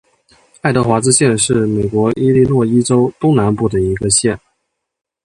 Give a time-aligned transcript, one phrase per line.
[0.61, 4.39] 爱德华兹县是美国伊利诺伊州东南部的一个县。